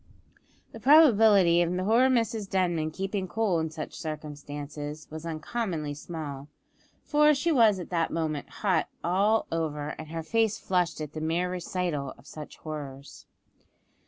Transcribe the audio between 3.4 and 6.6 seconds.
in such circumstances was uncommonly small;